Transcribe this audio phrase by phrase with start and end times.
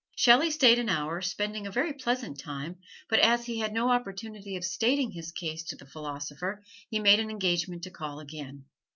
[0.15, 4.55] Shelley stayed an hour, spending a very pleasant time, but as he had no opportunity
[4.55, 8.65] of stating his case to the philosopher he made an engagement to call again.